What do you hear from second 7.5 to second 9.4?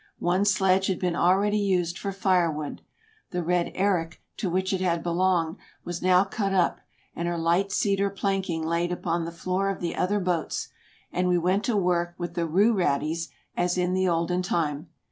cedar planking laid upon the